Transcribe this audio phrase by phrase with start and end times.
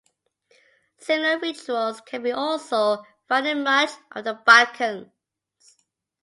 [0.97, 5.11] Similar rituals can be also found in much of the Balkans.